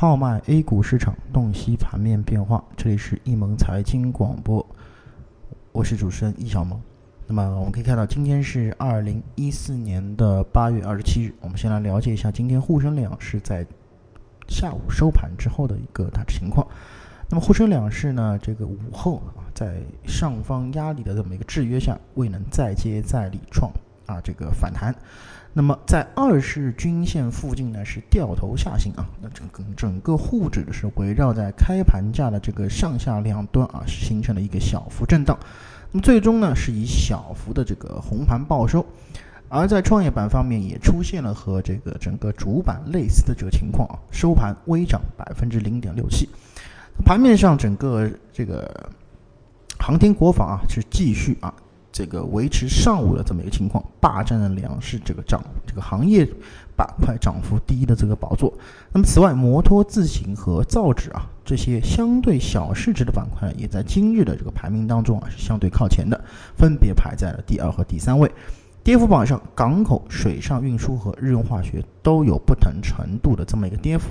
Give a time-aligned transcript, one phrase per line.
[0.00, 4.64] 号脉 A 股市场洞悉盘面变化，这里是易盟财经广播，
[5.72, 6.80] 我是主持人易小萌。
[7.26, 11.34] 那么我们可以看到，今天是二零一四年的八月二十七日。
[11.40, 13.66] 我们先来了解一下今天沪深两市在
[14.46, 16.64] 下午收盘之后的一个大致情况。
[17.28, 23.68] 那么沪深两市呢，这个午后啊，在上方压力的这么一个制约下，未能再接再厉创
[24.08, 24.92] 啊这个反弹。
[25.52, 35.38] 那么在二十均线附近呢是掉头下行啊，那整个整个沪指是围绕在开盘价的这个上下两端啊，是形成了一个小幅震荡。
[35.90, 38.84] 那么最终呢是以小幅的这个红盘报收。
[39.48, 46.28] 而在创业板方面也出现了和这个整个主板类似的这个情况啊，收盘微涨百分之零点六七。
[47.04, 48.90] 盘面上，整个这个
[49.78, 51.54] 航天国防啊是继续啊
[51.98, 56.24] 这个维持上午的这么一个情况，霸占了两市这个涨这个行业
[56.76, 58.54] 板块涨幅第一的这个宝座。
[58.92, 66.22] 那么，此外，摩托自行和造纸啊这些相对小市值的板块，也在今日的这个排名当中啊是相对靠前的，
[66.56, 68.30] 分别排在了第二和第三位。
[68.84, 74.10] 跌幅榜上，港口、水上运输和日用化学都有不同程度的这么一个跌幅。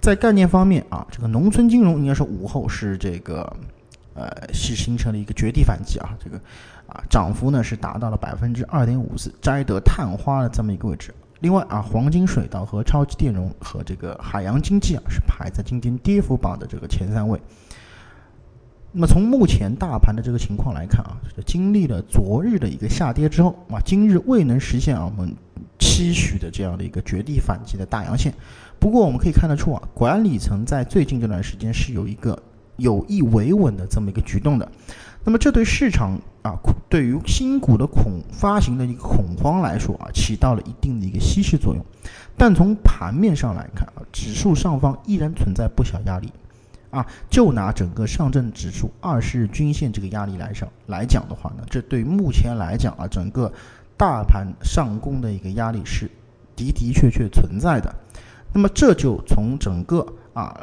[0.00, 3.54] 在概念方面啊，这个农村金融应该说午后是这个，
[4.16, 6.36] 呃，是形成了一个绝地反击啊，这个
[6.88, 11.14] 啊涨幅呢是达到了百分之二点五四，摘得探花的这么一个位置。
[11.40, 17.38] 另外啊，黄金水稻和超级电容和这个海洋经济啊是排在今天跌幅榜的这个前三位。
[18.92, 25.36] 那么从目前大盘的这个情况来看啊，经历了昨日的一个下跌之后啊，今日未能实现啊我们
[25.78, 28.32] 期许的这样的一个绝地反击的大阳线。
[28.78, 32.42] 不过我们可以看得出啊，管理层在最近这段时间是有一个
[32.76, 34.70] 有意维稳的这么一个举动的。
[35.24, 36.54] 那么这对市场啊，
[36.88, 41.84] 对于新股的恐发行的一个恐慌来说啊，起到了一定的一个稀释作用。
[42.36, 46.32] 但从盘面上来看啊，指数上方依然存在不小压力。
[46.90, 53.52] 啊，就拿整个上证指数二十日均线这个压力来上来讲的话呢，这对目前来讲啊，整个
[53.96, 56.08] 大盘上攻的一个压力是
[56.54, 57.92] 的的确确存在的。
[58.52, 60.58] 那么这就从整个啊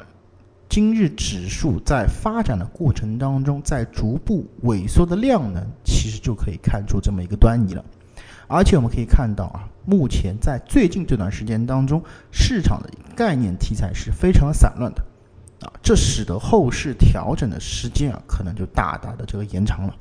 [0.73, 7.85] 今日指数在发展的过程当中，在逐步萎缩的量能，其实就可以看出这么一个端倪了。
[8.47, 15.05] 而且我们可以看到啊，目前在最近这段时间当中，市场的概念题材是非常散乱的。
[15.61, 19.95] 啊，这使得后市调整的时间啊，可能就大大的这个延长了。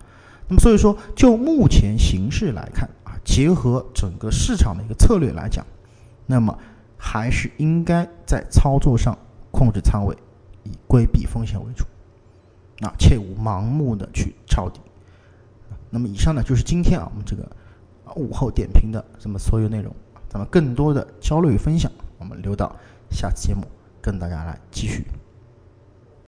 [0.48, 5.66] 那么，所以说就目前形势来看啊，结合整个市场的一个策略来讲，
[6.24, 6.58] 那么
[6.96, 9.14] 还是应该在操作上
[9.50, 10.16] 控制仓位，
[10.64, 11.84] 以规避风险为主，
[12.86, 14.80] 啊切勿盲目的去抄底。
[15.90, 17.46] 那么，以上呢就是今天啊我们这个
[18.16, 19.94] 午后点评的这么所有内容。
[20.28, 22.74] 咱们更多的交流与分享，我们留到
[23.10, 23.66] 下次节目
[24.00, 25.04] 跟大家来继续。